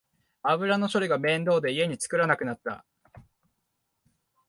[0.43, 2.83] 油の処理が面倒で家で作らなくなった